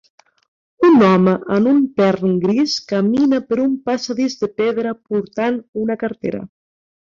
[0.87, 6.45] Un home en un tern gris camina per un passadís de pedra portant una cartera.